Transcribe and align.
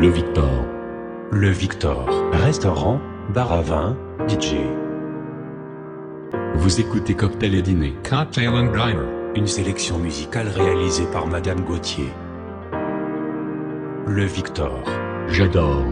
Le 0.00 0.10
Victor. 0.10 0.64
Le 1.32 1.50
Victor, 1.50 2.06
restaurant, 2.30 3.00
bar 3.34 3.52
à 3.52 3.62
vin, 3.62 3.96
DJ. 4.28 4.54
Vous 6.54 6.80
écoutez 6.80 7.14
Cocktail 7.14 7.56
et 7.56 7.62
Dîner. 7.62 7.94
Cocktail 8.08 8.48
and 8.48 8.70
Diner. 8.70 9.02
Une 9.34 9.48
sélection 9.48 9.98
musicale 9.98 10.46
réalisée 10.54 11.06
par 11.12 11.26
Madame 11.26 11.62
Gauthier. 11.62 12.10
Le 14.06 14.22
Victor. 14.22 14.84
J'adore. 15.26 15.82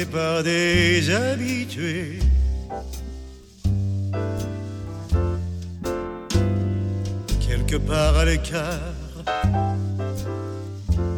Par 0.00 0.42
des 0.42 1.10
habitués. 1.10 2.18
Quelque 7.46 7.76
part 7.76 8.16
à 8.16 8.24
l'écart, 8.24 8.80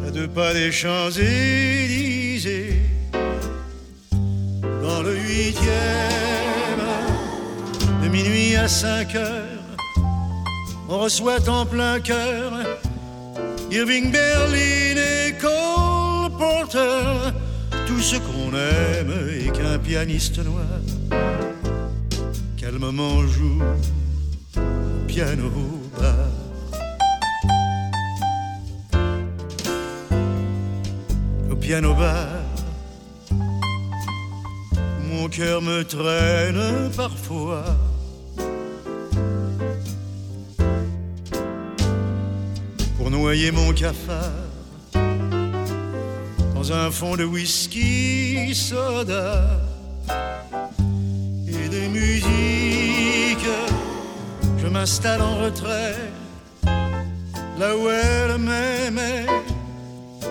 à 0.05 0.11
deux 0.11 0.27
pas 0.27 0.53
des 0.53 0.73
Champs-Élysées, 0.73 2.81
dans 4.83 5.01
le 5.03 5.15
huitième, 5.15 5.71
de 8.03 8.09
minuit 8.09 8.57
à 8.57 8.67
cinq 8.67 9.15
heures, 9.15 9.63
on 10.89 10.99
reçoit 10.99 11.47
en 11.49 11.65
plein 11.65 12.01
cœur 12.01 12.51
Irving 13.71 14.11
Berlin 14.11 14.97
et 14.97 15.33
Cole 15.39 16.29
Porter, 16.37 17.31
tout 17.87 18.01
ce 18.01 18.17
qu'on 18.17 18.34
aime 18.55 19.13
et 19.39 19.51
qu'un 19.51 19.77
pianiste 19.77 20.39
noir 20.43 20.65
calmement 22.57 23.25
joue 23.27 23.61
au 24.57 25.05
piano 25.07 25.51
bar. 25.99 26.29
Au 31.51 31.55
piano 31.55 31.93
bar, 31.93 32.27
mon 35.09 35.27
cœur 35.29 35.61
me 35.61 35.83
traîne 35.83 36.91
parfois. 36.95 37.65
pour 43.05 43.11
noyer 43.11 43.51
mon 43.51 43.71
cafard 43.71 44.44
un 46.71 46.89
fond 46.89 47.15
de 47.15 47.23
whisky 47.23 48.55
soda 48.55 49.45
et 51.47 51.69
de 51.69 51.87
musique. 51.87 53.47
Je 54.57 54.67
m'installe 54.67 55.21
en 55.21 55.37
retrait 55.37 55.95
là 57.59 57.77
où 57.77 57.87
elle 57.87 58.39
m'aimait 58.39 59.27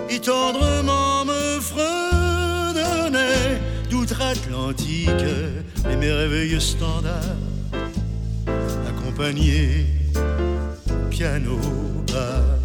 et 0.09 0.19
tendrement 0.19 1.23
me 1.25 1.59
fredonnait 1.61 3.61
d'outre-Atlantique 3.89 5.09
les 5.87 5.95
merveilleux 5.95 6.59
standards 6.59 7.37
accompagnés 8.87 9.85
piano 11.09 11.57
bar. 12.11 12.64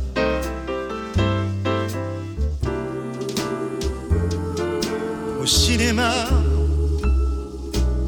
Cinéma. 5.50 6.12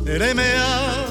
À 0.06 1.04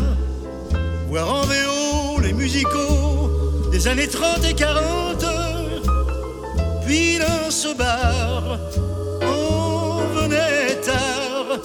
voir 1.10 1.28
en 1.34 1.42
VO 1.42 2.22
les 2.22 2.34
musicaux 2.34 3.70
des 3.72 3.88
années 3.88 4.08
30 4.08 4.46
et 4.50 4.54
40. 4.54 5.26
Puis 6.86 7.18
dans 7.18 7.52
ce 7.52 7.76
bar, 7.76 8.60
on 9.22 10.20
venait 10.20 10.76
tard 10.82 11.60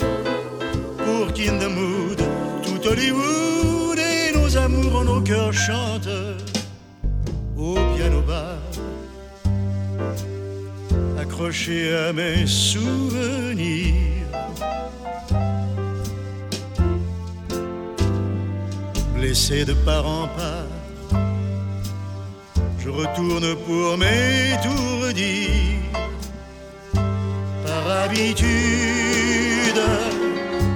pour 0.98 1.32
Kin 1.32 1.58
the 1.58 1.68
Mood, 1.68 2.20
tout 2.64 2.88
Hollywood 2.88 3.98
et 3.98 4.36
nos 4.36 4.56
amours 4.56 4.96
en 4.96 5.04
nos 5.04 5.20
cœurs 5.20 5.52
chantent 5.52 6.08
au 7.56 7.74
piano 7.94 8.20
bar 8.22 8.58
accroché 11.18 11.94
à 11.94 12.12
mes 12.12 12.46
souvenirs. 12.46 14.15
Blessé 19.14 19.64
de 19.64 19.72
part 19.72 20.06
en 20.06 20.28
part, 20.28 21.22
je 22.78 22.88
retourne 22.88 23.56
pour 23.66 23.98
m'étourdir. 23.98 25.50
Par 27.64 28.04
habitude, 28.04 29.80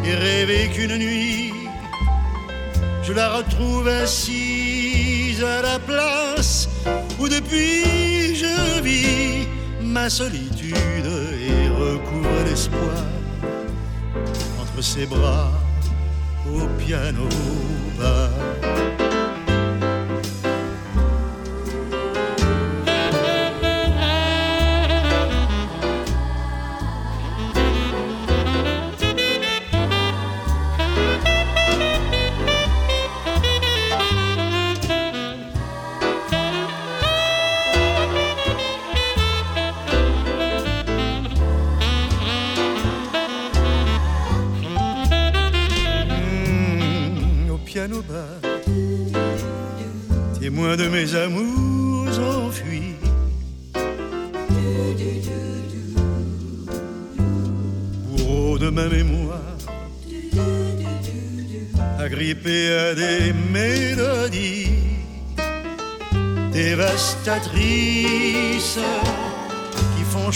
et 0.05 0.15
rêver 0.15 0.69
qu'une 0.75 0.97
nuit, 0.97 1.53
je 3.03 3.13
la 3.13 3.37
retrouve 3.37 3.89
assise 3.89 5.43
à 5.43 5.63
la 5.63 5.79
place 5.79 6.69
où 7.19 7.29
depuis 7.29 8.35
je 8.35 8.81
vis 8.83 9.47
ma 9.83 10.09
solitude 10.09 10.75
et 10.75 11.69
recouvre 11.69 12.45
l'espoir 12.47 13.20
ses 14.83 15.07
bras 15.07 15.51
au 16.47 16.67
piano 16.79 17.29
bar. 17.99 18.70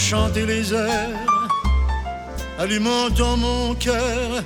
Chanter 0.05 0.45
les 0.45 0.71
airs, 0.71 1.25
allumant 2.59 3.09
en 3.19 3.37
mon 3.37 3.73
cœur 3.73 4.43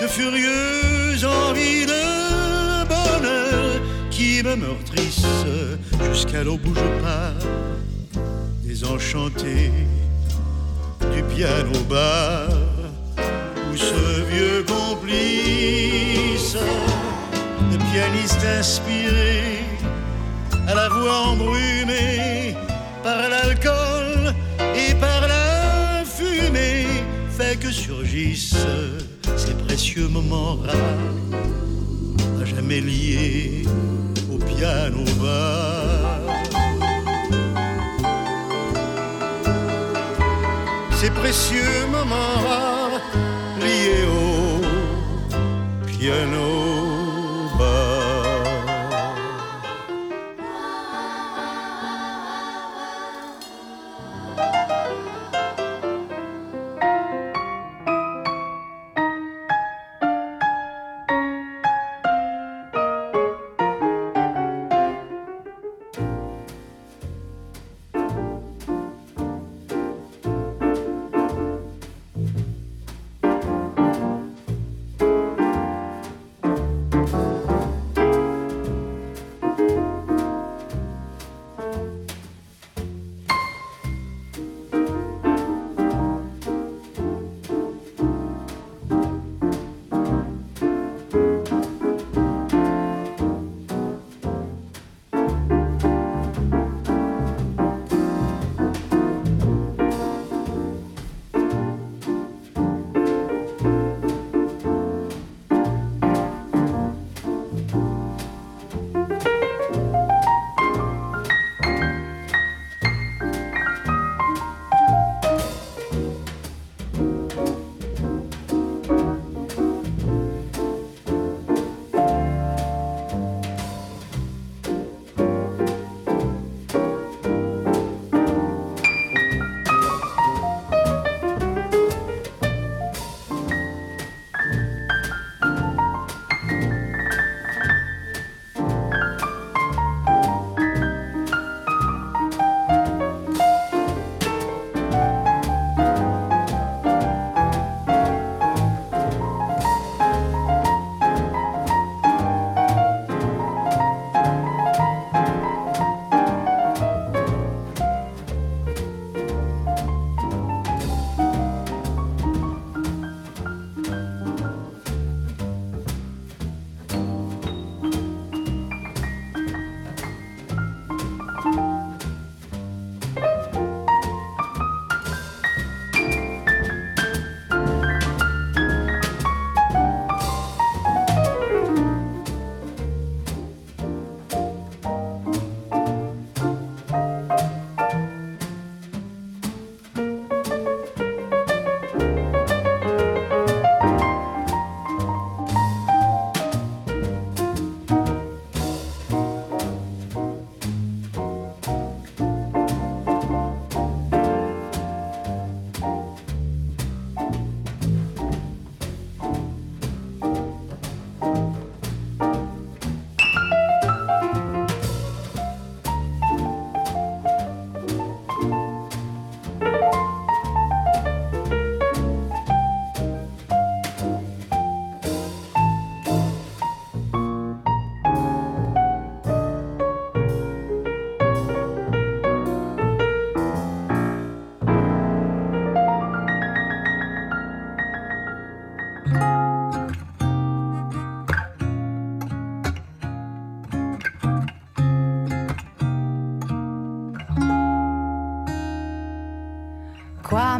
de 0.00 0.06
furieuses 0.06 1.24
envies 1.24 1.86
de 1.86 2.84
bonheur 2.84 3.80
qui 4.12 4.44
me 4.44 4.54
meurtrissent 4.54 5.26
jusqu'à 6.08 6.44
l'eau 6.44 6.60
où 6.64 6.72
je 6.72 7.02
pars, 7.02 7.48
désenchanté 8.62 9.72
du 11.12 11.22
piano 11.34 11.76
bar 11.90 12.48
où 13.68 13.76
ce 13.76 14.22
vieux 14.30 14.64
complice 14.68 16.56
de 17.72 17.76
pianiste 17.90 18.46
inspiré 18.56 19.64
à 20.68 20.74
la 20.76 20.88
voix 20.88 21.22
embrumée 21.32 22.54
par 23.02 23.28
l'alcool 23.28 23.95
fait 27.36 27.58
que 27.58 27.70
surgissent 27.70 28.66
ces 29.36 29.54
précieux 29.66 30.08
moments 30.08 30.56
rares 30.56 32.40
à 32.40 32.44
jamais 32.44 32.80
liés 32.80 33.64
au 34.32 34.38
piano 34.38 35.04
bar. 35.20 36.20
Ces 40.98 41.10
précieux 41.10 41.86
moments 41.90 42.38
rares 42.48 43.00
liés 43.60 44.06
au 44.22 44.62
piano 45.98 46.65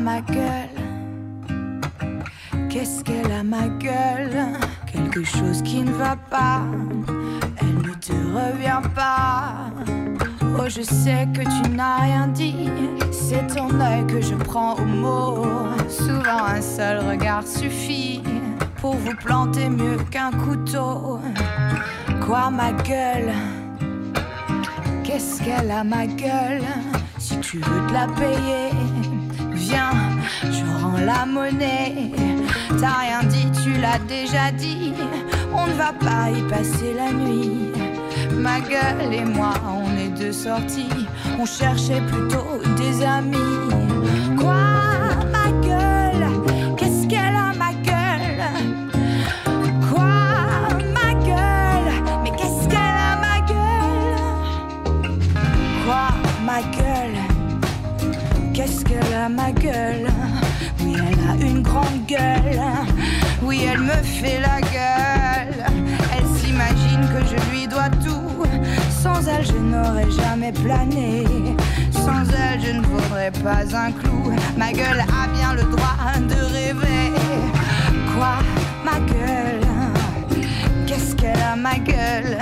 ma 0.06 0.20
gueule 0.20 0.79
Qu'est-ce 2.70 3.03
qu'elle 3.03 3.32
a 3.32 3.43
ma 3.43 3.67
gueule? 3.87 4.38
Quelque 4.87 5.25
chose 5.25 5.62
qui 5.62 5.82
ne 5.82 5.91
va 5.91 6.14
pas. 6.31 6.61
Elle 7.61 7.79
ne 7.79 7.94
te 7.94 8.12
revient 8.12 8.82
pas. 8.94 9.73
Oh, 10.58 10.69
je 10.69 10.82
sais 10.82 11.26
que 11.35 11.41
tu 11.41 11.70
n'as 11.70 12.03
rien 12.03 12.29
dit. 12.29 12.69
C'est 13.10 13.48
ton 13.48 13.69
œil 13.81 14.06
que 14.06 14.20
je 14.20 14.36
prends 14.36 14.75
au 14.75 14.84
mot. 14.84 15.44
Souvent 15.89 16.44
un 16.56 16.60
seul 16.60 16.98
regard 17.10 17.44
suffit 17.44 18.22
pour 18.81 18.94
vous 18.94 19.17
planter 19.17 19.69
mieux 19.69 19.96
qu'un 20.13 20.31
couteau. 20.31 21.19
Quoi 22.25 22.51
ma 22.51 22.70
gueule? 22.72 23.32
Qu'est-ce 25.03 25.43
qu'elle 25.43 25.70
a 25.72 25.82
ma 25.82 26.06
gueule? 26.06 26.63
Si 27.19 27.41
tu 27.41 27.58
veux 27.58 27.86
te 27.89 27.93
la 27.93 28.06
payer, 28.06 28.70
viens, 29.69 29.91
je 30.43 30.65
rends 30.81 30.99
la 30.99 31.27
monnaie. 31.27 32.11
T'as 32.81 32.99
rien 33.01 33.23
dit, 33.25 33.46
tu 33.63 33.73
l'as 33.81 33.99
déjà 33.99 34.51
dit. 34.53 34.93
On 35.53 35.67
ne 35.67 35.73
va 35.73 35.93
pas 35.93 36.31
y 36.31 36.43
passer 36.43 36.94
la 36.94 37.13
nuit. 37.13 37.73
Ma 38.32 38.61
gueule 38.61 39.13
et 39.13 39.25
moi, 39.25 39.55
on 39.67 39.96
est 39.96 40.11
deux 40.19 40.32
sorties. 40.32 41.06
On 41.39 41.46
cherchait 41.46 42.03
plutôt 42.03 42.61
des 42.77 43.05
amis. 43.05 43.95
Ma 59.28 59.50
gueule 59.50 60.06
Oui, 60.80 60.94
elle 60.96 61.28
a 61.28 61.44
une 61.44 61.60
grande 61.60 62.06
gueule. 62.06 62.60
Oui, 63.42 63.66
elle 63.68 63.80
me 63.80 63.96
fait 64.04 64.38
la 64.40 64.60
gueule. 64.60 65.64
Elle 66.12 66.26
s'imagine 66.38 67.00
que 67.08 67.26
je 67.26 67.50
lui 67.50 67.66
dois 67.66 67.88
tout. 67.88 68.46
Sans 68.88 69.26
elle, 69.26 69.44
je 69.44 69.54
n'aurais 69.54 70.10
jamais 70.12 70.52
plané. 70.52 71.24
Sans 71.90 72.22
elle, 72.30 72.60
je 72.60 72.72
ne 72.72 72.82
vaudrais 72.82 73.32
pas 73.42 73.76
un 73.76 73.90
clou. 73.90 74.32
Ma 74.56 74.70
gueule 74.72 75.00
a 75.00 75.26
bien 75.34 75.54
le 75.54 75.64
droit 75.74 75.96
de 76.20 76.54
rêver. 76.54 77.12
Quoi, 78.14 78.36
ma 78.84 79.00
gueule? 79.12 79.66
Qu'est-ce 80.86 81.16
qu'elle 81.16 81.40
a, 81.40 81.56
ma 81.56 81.78
gueule? 81.78 82.38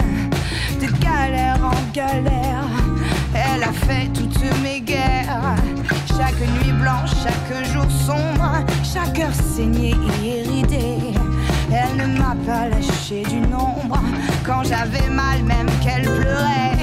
De 0.82 0.86
galère 1.02 1.60
en 1.64 1.92
galère. 1.94 2.68
Elle 3.34 3.62
a 3.62 3.72
fait 3.72 4.08
toutes 4.12 4.62
mes 4.62 4.80
guerres. 4.82 5.54
Chaque 6.16 6.40
nuit 6.40 6.73
blanche, 6.73 7.11
chaque 7.23 7.66
jour 7.73 7.90
sombre, 7.90 8.52
chaque 8.85 9.18
heure 9.18 9.35
saignée 9.35 9.94
et 10.23 10.40
éridée. 10.40 11.14
Elle 11.73 11.97
ne 11.97 12.18
m'a 12.18 12.37
pas 12.47 12.68
lâché 12.68 13.23
du 13.25 13.40
nombre 13.40 13.99
quand 14.44 14.62
j'avais 14.62 15.09
mal, 15.11 15.42
même 15.42 15.66
qu'elle 15.83 16.02
pleurait. 16.02 16.74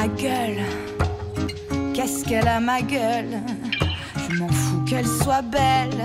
Ma 0.00 0.08
gueule 0.08 0.62
Qu'est-ce 1.92 2.24
qu'elle 2.24 2.48
a, 2.48 2.58
ma 2.58 2.80
gueule? 2.80 3.38
Je 4.16 4.36
m'en 4.38 4.48
fous 4.48 4.82
qu'elle 4.88 5.06
soit 5.06 5.42
belle. 5.42 6.02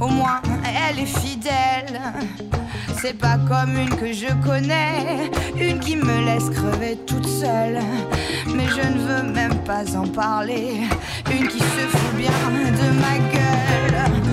Au 0.00 0.08
moins, 0.08 0.40
elle 0.88 0.98
est 0.98 1.18
fidèle. 1.20 2.00
C'est 3.00 3.16
pas 3.16 3.38
comme 3.48 3.76
une 3.76 3.94
que 3.94 4.12
je 4.12 4.32
connais, 4.44 5.30
une 5.56 5.78
qui 5.78 5.94
me 5.96 6.24
laisse 6.24 6.50
crever 6.50 6.96
toute 7.06 7.26
seule. 7.26 7.78
Mais 8.56 8.66
je 8.68 8.84
ne 8.94 8.98
veux 9.06 9.32
même 9.32 9.58
pas 9.64 9.84
en 9.96 10.08
parler, 10.08 10.80
une 11.30 11.46
qui 11.46 11.60
se 11.60 11.84
fout 11.94 12.14
bien 12.16 12.30
de 12.80 12.88
ma 13.00 13.18
gueule. 13.32 14.23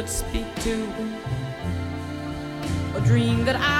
Could 0.00 0.08
speak 0.08 0.46
to, 0.54 0.72
a 2.96 3.00
dream 3.04 3.44
that 3.44 3.56
I 3.56 3.79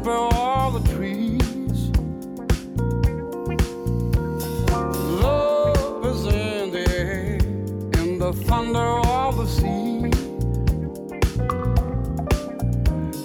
whisper 0.00 0.34
all 0.34 0.70
the 0.70 0.88
trees. 0.94 1.90
Love 5.20 6.06
is 6.06 6.26
in 6.26 6.70
the 6.70 6.86
air, 6.90 7.36
in 8.00 8.18
the 8.18 8.32
thunder 8.32 8.78
of 8.78 9.36
the 9.36 9.46
sea. 9.46 10.10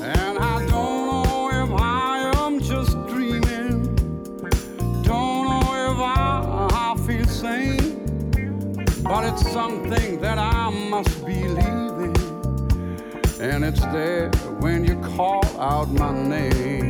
And 0.02 0.38
I 0.38 0.66
don't 0.68 1.06
know 1.08 1.50
if 1.64 1.82
I 1.82 2.32
am 2.44 2.60
just 2.60 2.92
dreaming. 3.08 3.96
Don't 5.04 5.46
know 5.46 5.92
if 5.92 6.00
I, 6.00 6.68
I 6.72 6.96
feel 7.06 7.26
sane. 7.26 8.02
But 9.04 9.24
it's 9.26 9.50
something 9.52 10.20
that 10.20 10.38
I 10.38 10.70
must 10.90 11.24
believe 11.24 11.58
in. 11.58 12.16
And 13.40 13.64
it's 13.64 13.82
there 13.82 14.25
out 15.60 15.90
my 15.90 16.12
name. 16.12 16.85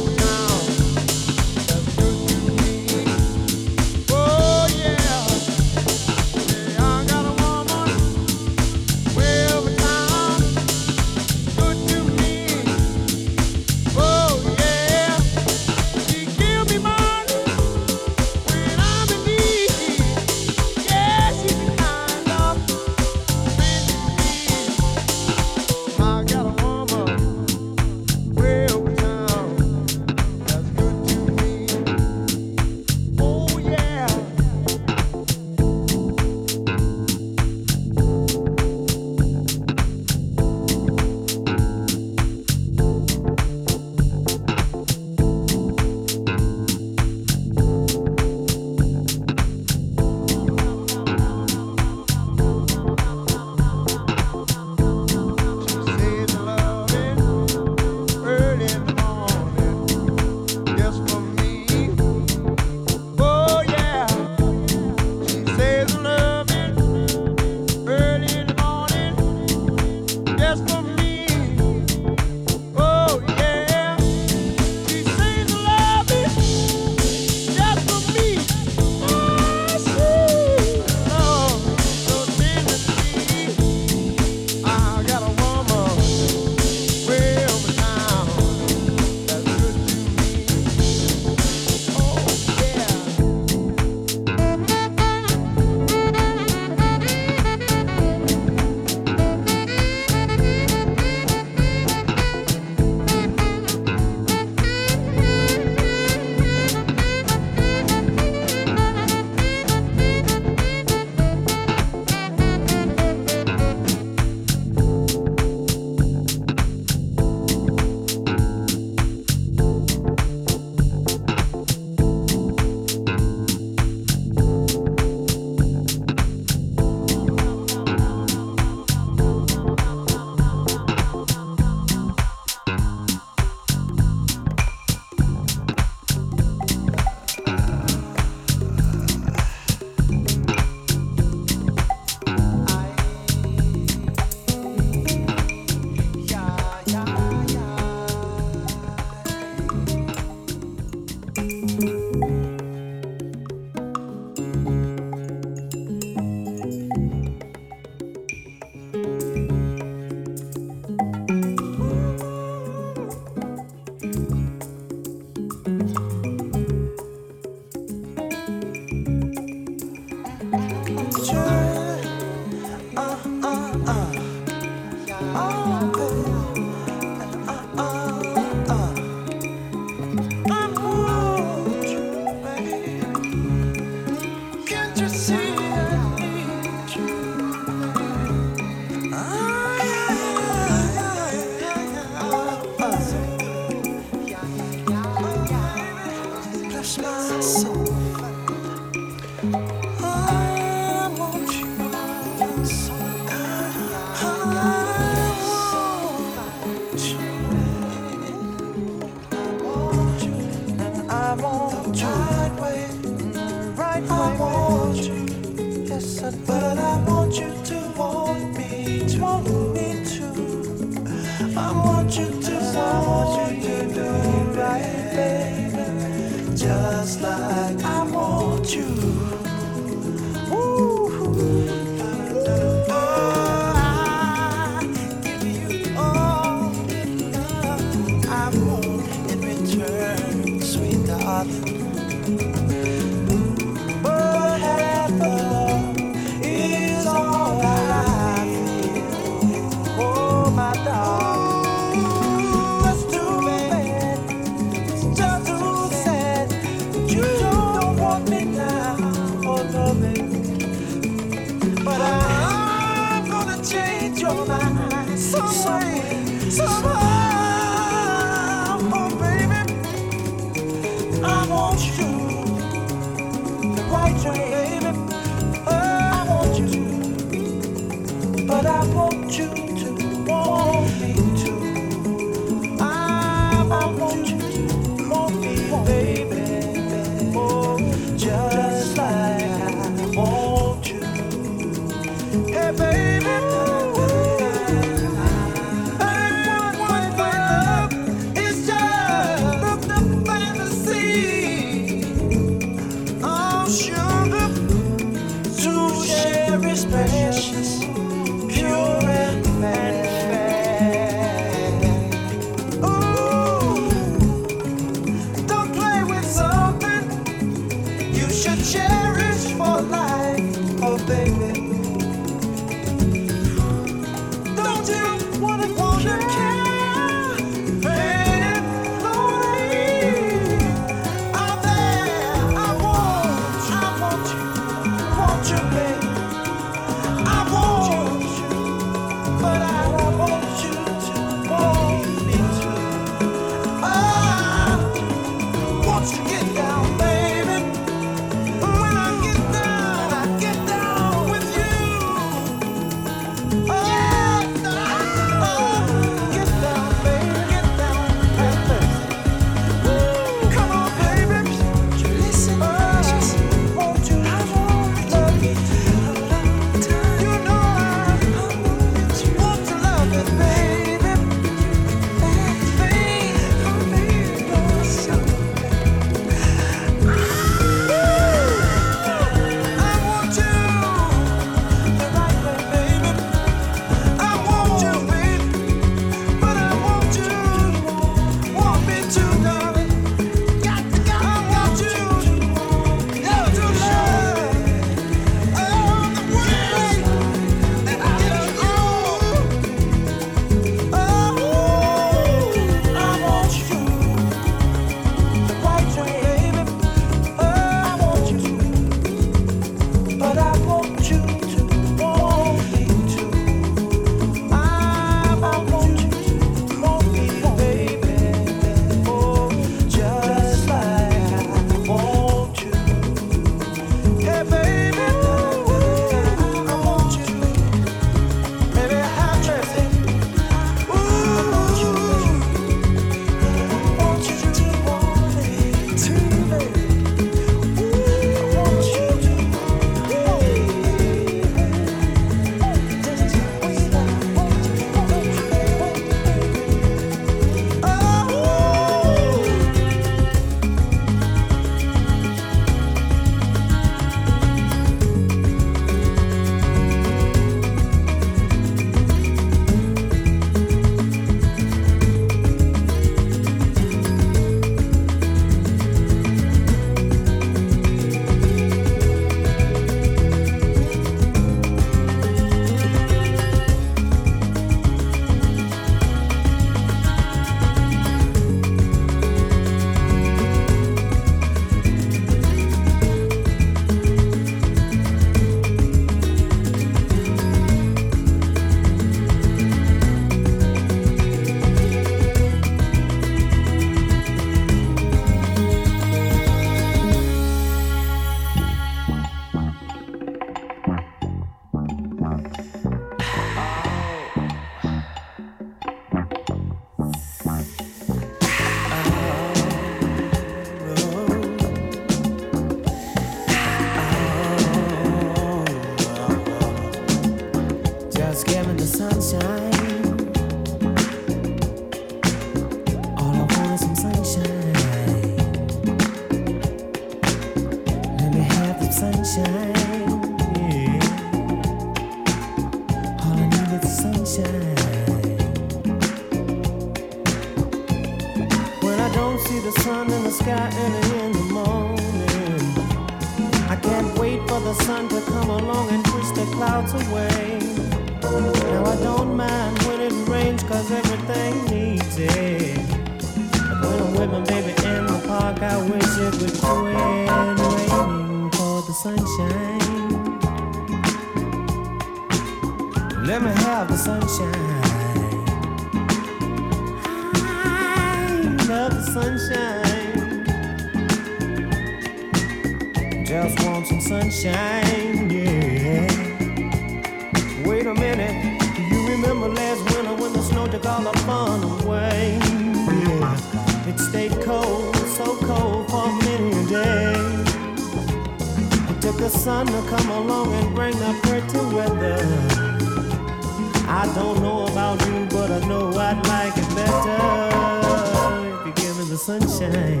Sunshine. 599.24 600.00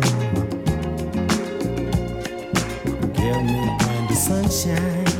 Give 3.14 3.42
me 3.44 3.62
the 4.08 4.14
sunshine. 4.16 5.11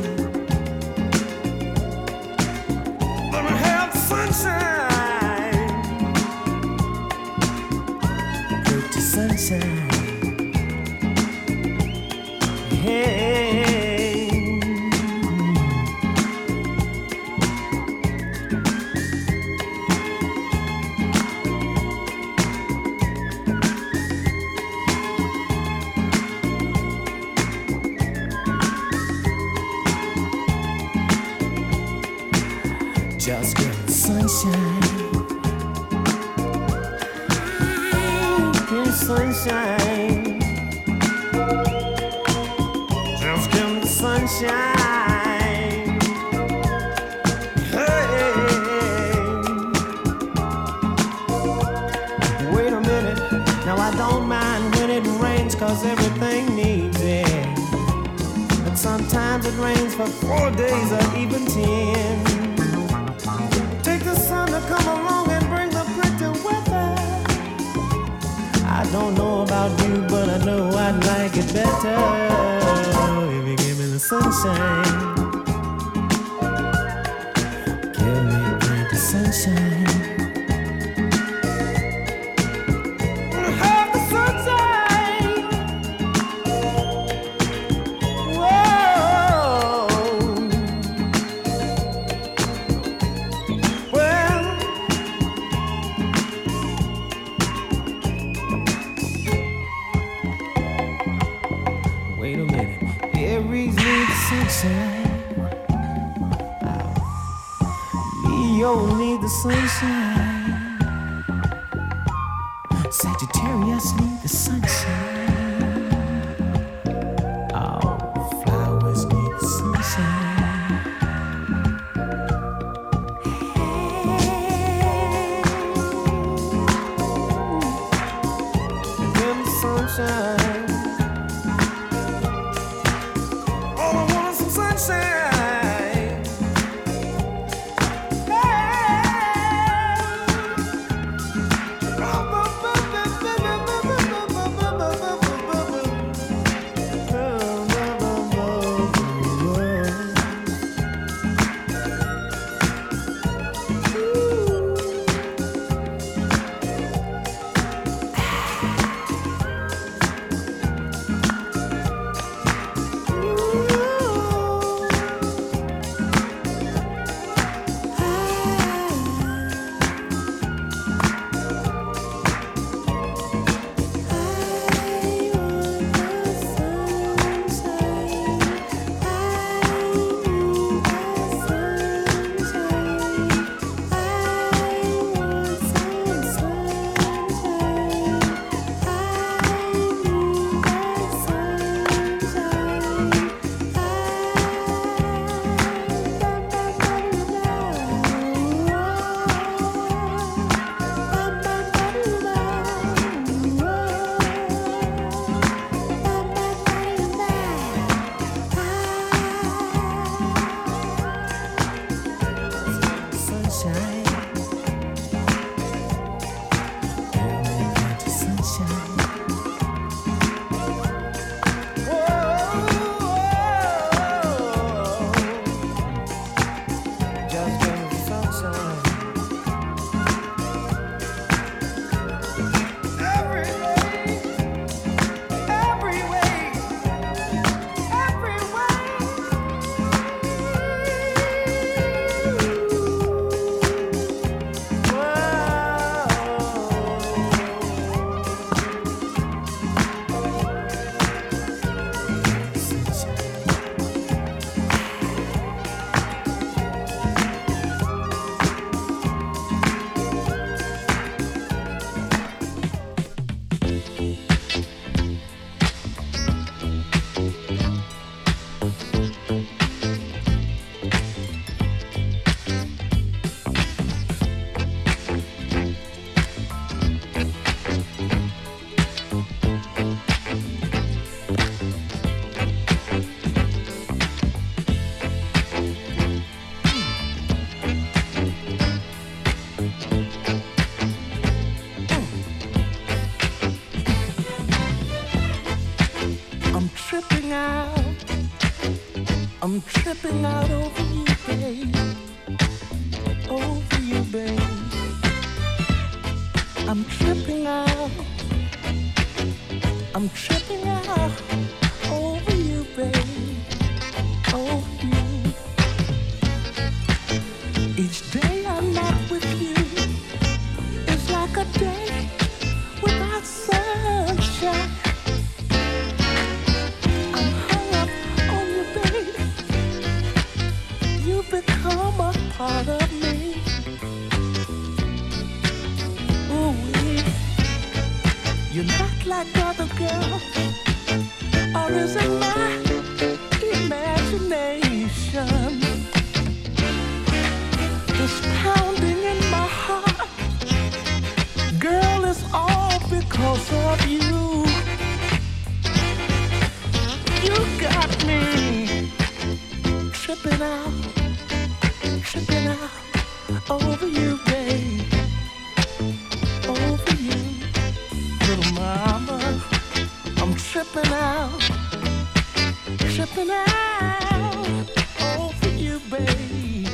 Out 373.53 374.69
over 375.01 375.49
you, 375.49 375.79
babe 375.89 376.67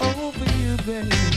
over 0.00 0.50
you, 0.58 0.76
babe. 0.86 1.35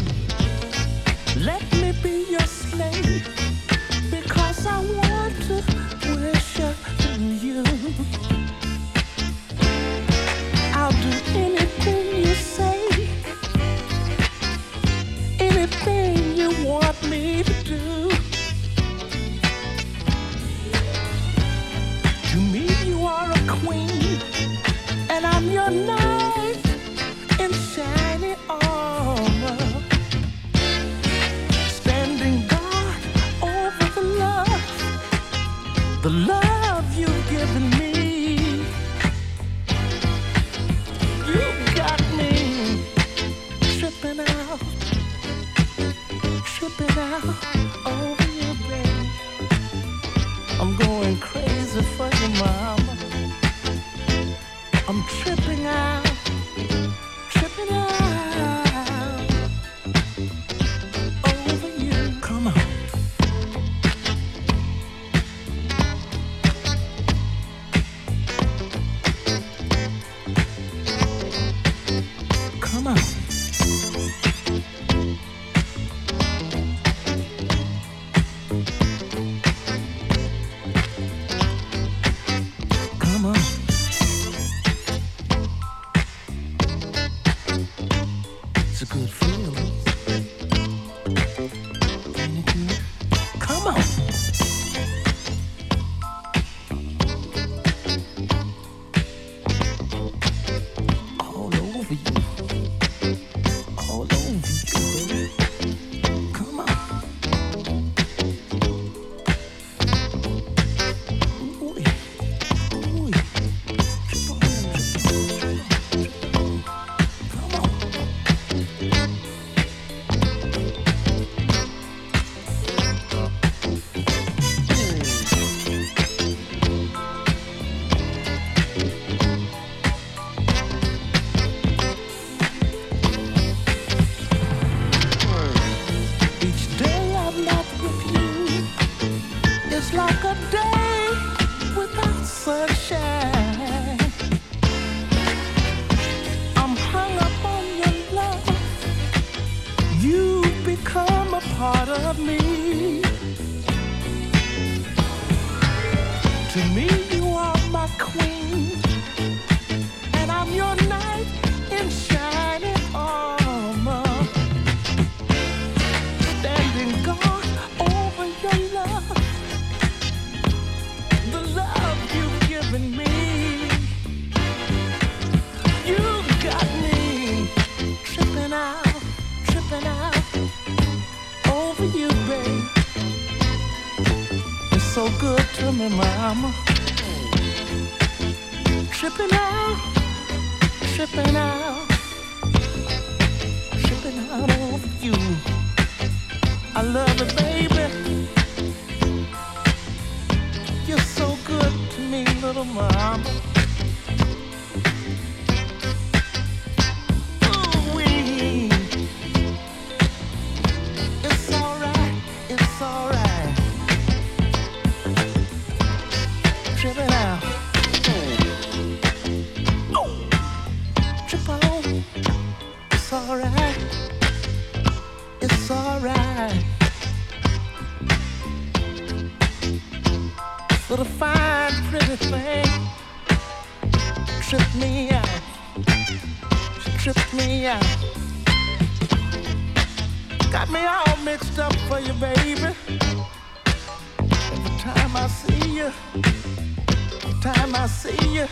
I 247.82 247.88
see 247.88 248.34
you 248.36 248.46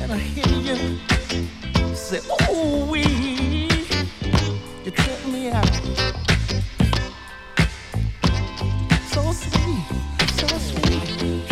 and 0.00 0.10
I 0.10 0.16
hear 0.16 0.46
you 0.46 1.94
say, 1.94 2.20
ooh 2.50 2.90
wee, 2.90 3.68
you 4.82 4.90
trip 4.90 5.26
me 5.26 5.50
out. 5.50 5.68
So 9.10 9.30
sweet, 9.32 9.84
so 10.38 10.46
sweet. 10.56 11.51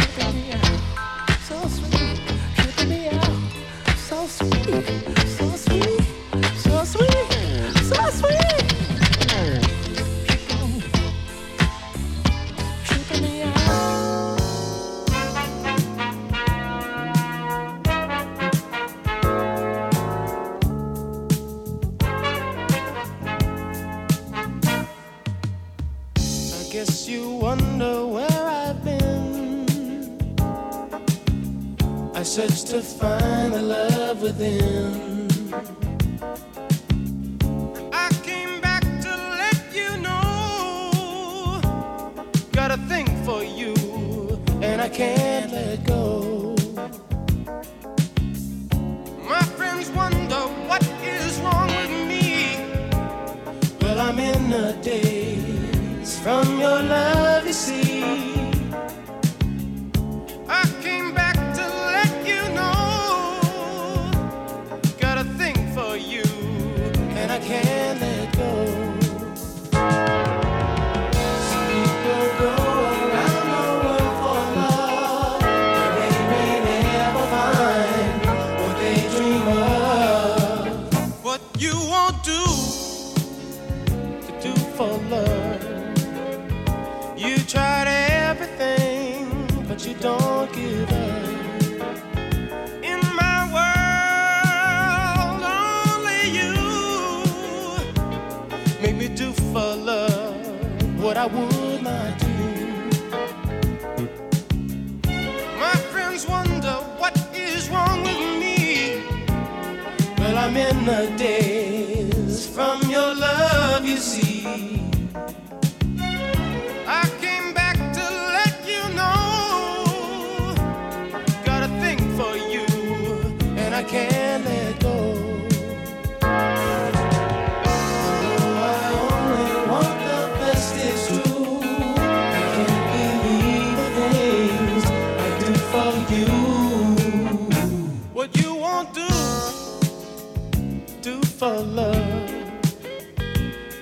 love. 141.58 142.30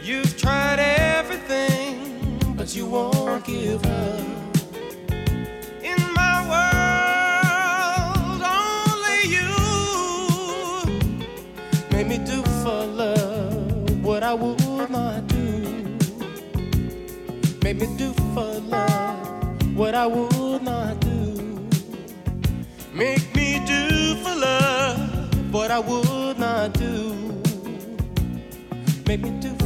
You've 0.02 0.36
tried 0.36 0.78
everything, 0.78 2.54
but 2.56 2.74
you 2.74 2.86
won't 2.86 3.44
give 3.44 3.84
up. 3.84 4.28
I 14.28 14.34
would 14.34 14.90
not 14.90 15.26
do. 15.28 15.96
Made 17.62 17.80
me 17.80 17.88
do 17.96 18.12
for 18.34 18.60
love 18.68 19.74
what 19.74 19.94
I 19.94 20.06
would 20.06 20.62
not 20.62 21.00
do. 21.00 21.66
Make 22.92 23.34
me 23.34 23.62
do 23.64 24.16
for 24.16 24.34
love 24.34 25.50
what 25.50 25.70
I 25.70 25.78
would 25.78 26.38
not 26.38 26.74
do 26.74 27.37
make 29.08 29.22
me 29.22 29.30
do 29.40 29.57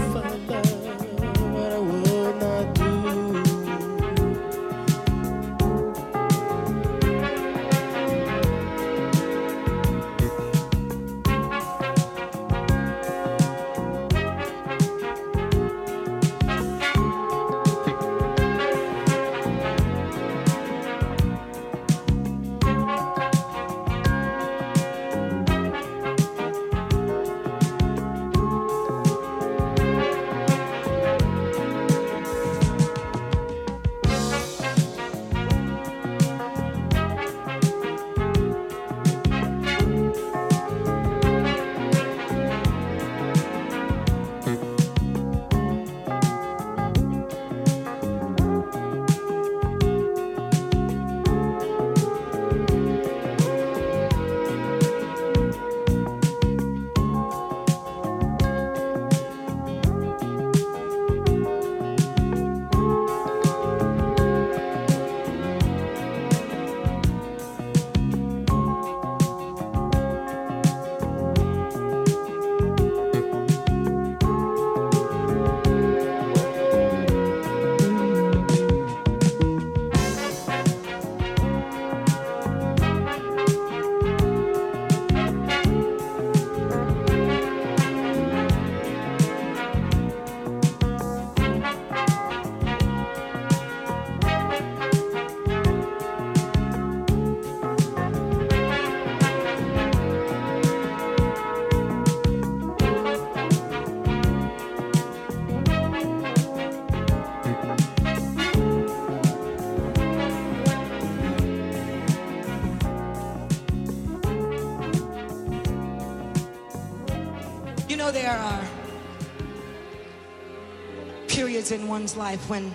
in 121.72 121.88
one's 121.88 122.16
life 122.16 122.48
when 122.48 122.70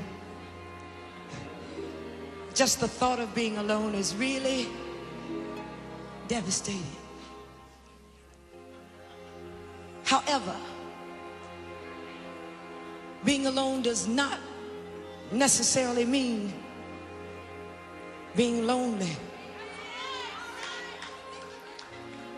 just 2.53 2.79
the 2.79 2.87
thought 2.87 3.19
of 3.19 3.33
being 3.35 3.57
alone 3.57 3.93
is 3.93 4.15
really 4.15 4.67
devastating. 6.27 6.83
However, 10.03 10.55
being 13.23 13.45
alone 13.45 13.83
does 13.83 14.07
not 14.07 14.39
necessarily 15.31 16.05
mean 16.05 16.51
being 18.35 18.65
lonely. 18.65 19.15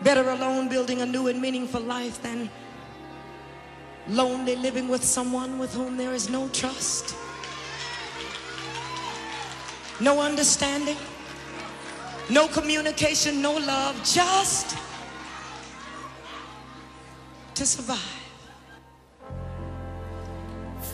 Better 0.02 0.28
alone 0.30 0.68
building 0.68 1.00
a 1.02 1.06
new 1.06 1.28
and 1.28 1.40
meaningful 1.40 1.80
life 1.80 2.22
than 2.22 2.50
lonely 4.08 4.56
living 4.56 4.88
with 4.88 5.04
someone 5.04 5.58
with 5.58 5.72
whom 5.74 5.96
there 5.96 6.12
is 6.12 6.28
no 6.28 6.48
trust, 6.48 7.14
no 10.00 10.20
understanding, 10.20 10.96
no 12.30 12.48
communication, 12.48 13.40
no 13.42 13.52
love, 13.56 13.96
just 14.04 14.76
to 17.54 17.66
survive. 17.66 17.98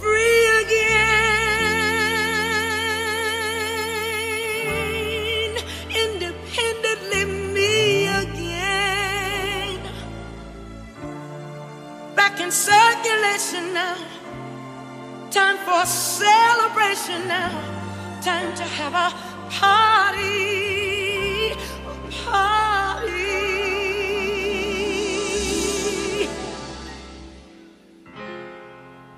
Free 0.00 0.48
again, 0.64 1.16
independently 5.90 7.24
me 7.24 8.08
again. 8.08 9.80
Back 12.14 12.40
in 12.40 12.50
circulation 13.38 13.74
now, 13.74 13.96
time 15.30 15.58
for 15.58 15.82
a 15.82 15.86
celebration 15.86 17.28
now, 17.28 17.50
time 18.22 18.56
to 18.56 18.62
have 18.62 18.94
a 18.94 19.12
party, 19.50 21.50
a 21.50 21.54
party. 22.24 23.12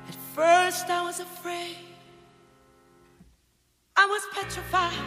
At 0.08 0.16
first 0.34 0.90
I 0.90 1.02
was 1.04 1.20
afraid. 1.20 1.76
I 3.96 4.06
was 4.06 4.22
petrified. 4.34 4.98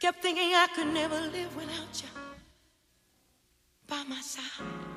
Kept 0.00 0.22
thinking 0.22 0.54
I 0.54 0.66
could 0.74 0.90
never 0.92 1.20
live 1.20 1.54
without 1.56 2.02
you 2.02 2.08
by 3.86 4.02
my 4.08 4.20
side. 4.20 4.91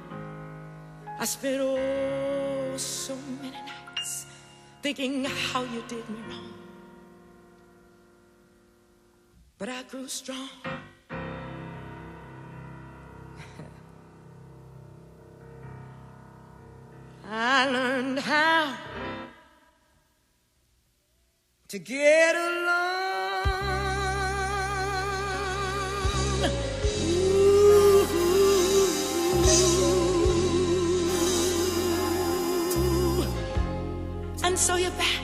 I 1.18 1.24
spent 1.26 1.62
oh 1.62 2.74
so 2.76 3.16
many 3.42 3.52
nights 3.52 4.26
thinking 4.82 5.24
how 5.24 5.64
you 5.64 5.82
did 5.88 6.10
me 6.10 6.20
wrong. 6.30 6.54
But 9.58 9.70
I 9.70 9.84
grew 9.84 10.10
strong. 10.10 10.50
I 17.32 17.70
learned 17.70 18.20
how 18.20 18.76
to 21.70 21.80
get 21.80 22.36
along. 22.36 23.15
And 34.56 34.62
so 34.62 34.78
you're 34.78 34.90
back 34.92 35.22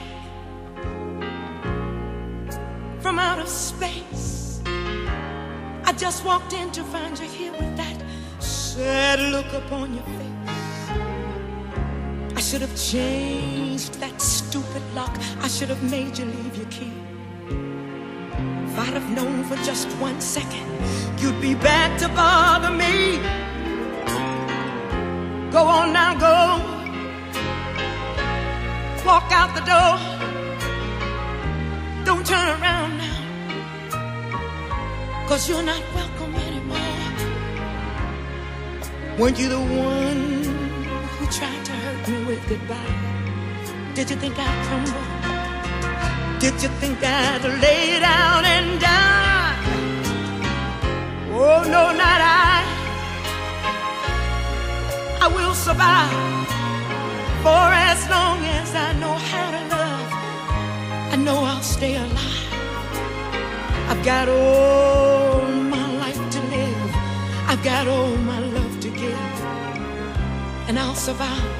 from 3.00 3.18
out 3.18 3.40
of 3.40 3.48
space. 3.48 4.62
I 4.66 5.94
just 5.96 6.26
walked 6.26 6.52
in 6.52 6.70
to 6.74 6.84
find 6.84 7.18
you 7.18 7.30
here 7.30 7.54
with 7.54 7.78
that 7.78 8.04
sad 8.40 9.22
look 9.32 9.54
upon 9.54 9.94
your 9.94 10.04
face. 10.04 10.90
I 12.36 12.42
should 12.42 12.60
have 12.60 12.76
changed 12.76 13.94
that 14.02 14.22
stupid 14.22 14.84
lock. 14.94 15.18
I 15.40 15.48
should 15.48 15.70
have 15.70 15.82
made 15.90 16.18
you 16.18 16.26
leave 16.26 16.58
your 16.58 16.68
key. 16.68 16.92
If 17.48 18.80
I'd 18.80 18.96
have 19.00 19.10
known 19.12 19.46
for 19.46 19.56
just 19.64 19.88
one 20.02 20.20
second 20.20 20.68
you'd 21.22 21.40
be 21.40 21.56
back 21.56 21.98
to 22.00 22.10
bother 22.10 22.72
me. 22.72 23.16
Go 25.54 25.64
on 25.64 25.94
now, 25.94 26.16
go. 26.20 26.81
Walk 29.06 29.32
out 29.32 29.54
the 29.56 29.62
door. 29.62 29.98
Don't 32.06 32.26
turn 32.26 32.48
around 32.62 32.98
now. 32.98 33.20
Cause 35.28 35.50
you're 35.50 35.64
not 35.64 35.82
welcome 35.96 36.36
anymore. 36.36 36.78
Weren't 39.18 39.40
you 39.40 39.50
the 39.50 39.60
one 39.60 40.44
who 41.18 41.26
tried 41.28 41.66
to 41.66 41.72
hurt 41.72 42.08
me 42.10 42.26
with 42.26 42.48
goodbye? 42.48 42.96
Did 43.96 44.10
you 44.12 44.18
think 44.18 44.36
I'd 44.38 44.66
crumble? 44.68 46.40
Did 46.40 46.62
you 46.62 46.70
think 46.80 47.04
I'd 47.04 47.44
lay 47.62 48.00
down 48.00 48.46
and 48.46 48.80
die? 48.80 49.56
Oh, 51.34 51.64
no, 51.64 51.92
not 51.92 52.22
I. 52.22 52.64
I 55.22 55.28
will 55.28 55.56
survive 55.56 56.61
for 57.44 57.68
as 57.92 58.08
long 58.08 58.38
as 58.60 58.70
I 58.76 58.94
know 59.02 59.16
how 59.32 59.48
to 59.56 59.62
love. 59.76 60.10
I 61.14 61.16
know 61.16 61.38
I'll 61.52 61.64
stay 61.64 61.96
alive. 61.96 62.54
I've 63.90 64.04
got 64.06 64.30
all 64.30 65.42
my 65.76 65.88
life 66.04 66.22
to 66.36 66.40
live. 66.56 66.92
I've 67.52 67.64
got 67.64 67.88
all 67.88 68.16
my 68.32 68.40
love 68.58 68.80
to 68.82 68.90
give. 68.90 69.34
And 70.68 70.78
I'll 70.78 71.02
survive. 71.10 71.52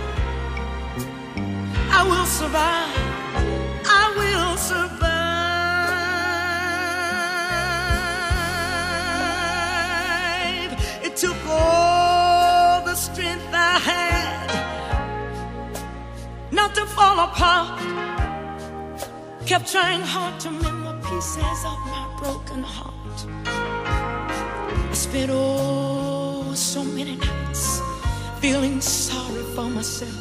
I 1.98 2.02
will 2.10 2.30
survive. 2.40 2.98
I 4.00 4.04
will 4.20 4.58
survive. 4.58 5.11
Apart. 17.32 17.80
Kept 19.46 19.72
trying 19.72 20.02
hard 20.02 20.40
to 20.42 20.52
mend 20.52 20.86
the 20.86 20.94
pieces 21.08 21.60
of 21.72 21.78
my 21.94 22.06
broken 22.20 22.64
heart. 22.64 23.18
I 24.92 24.94
spent 24.94 25.32
oh 25.34 26.54
so 26.54 26.84
many 26.84 27.16
nights 27.16 27.82
feeling 28.40 28.82
sorry 28.82 29.44
for 29.56 29.70
myself. 29.70 30.18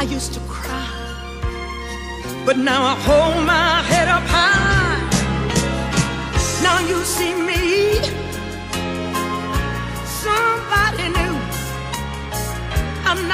I 0.00 0.04
used 0.04 0.32
to 0.34 0.40
cry, 0.40 0.90
but 2.44 2.56
now 2.58 2.80
I 2.92 2.94
hold 3.08 3.46
my 3.46 3.82
head 3.90 4.08
up 4.08 4.26
high. 4.36 5.00
Now 6.62 6.78
you 6.90 6.98
see 7.04 7.34
me, 7.48 7.64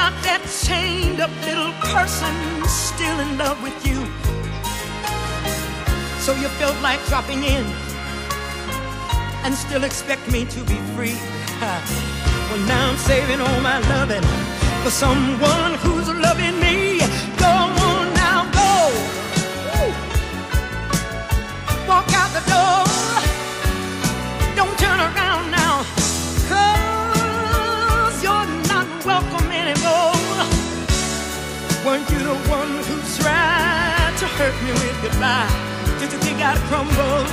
not 0.01 0.13
that 0.23 0.41
chained 0.65 1.19
up 1.21 1.29
little 1.45 1.73
person 1.93 2.33
still 2.65 3.17
in 3.19 3.37
love 3.37 3.57
with 3.61 3.77
you. 3.85 3.99
So 6.25 6.33
you 6.41 6.47
felt 6.57 6.77
like 6.81 6.99
dropping 7.05 7.43
in 7.43 7.63
and 9.45 9.53
still 9.53 9.83
expect 9.83 10.23
me 10.31 10.41
to 10.55 10.59
be 10.71 10.77
free. 10.95 11.17
Well, 12.49 12.67
now 12.67 12.89
I'm 12.89 12.97
saving 12.97 13.39
all 13.39 13.61
my 13.61 13.79
loving 13.95 14.25
for 14.83 14.91
someone 14.91 15.73
who's 15.83 16.09
loving 16.27 16.59
me. 16.59 16.99
Go 17.39 17.51
on 17.87 18.00
Weren't 31.83 32.07
you 32.11 32.19
the 32.19 32.35
one 32.47 32.77
who 32.85 32.95
tried 33.19 34.13
to 34.19 34.27
hurt 34.37 34.53
me 34.63 34.71
with 34.71 35.01
goodbye? 35.01 35.49
Did 35.99 36.13
you 36.13 36.19
think 36.19 36.37
I'd 36.39 36.57
crumble? 36.69 37.25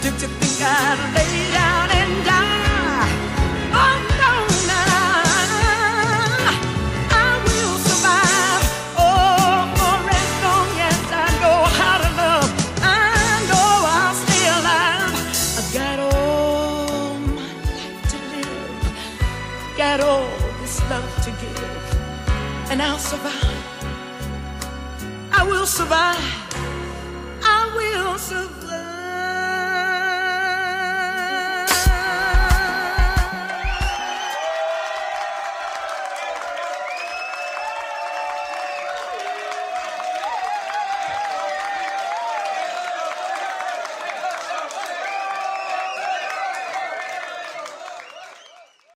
Did 0.00 0.14
you 0.22 0.28
think 0.28 0.62
I'd 0.62 1.14
lay 1.16 1.52
down 1.52 1.90
and 1.90 2.24
die? 2.24 2.59
Survive. 23.10 23.42
I 25.32 25.44
will 25.44 25.66
survive. 25.66 26.39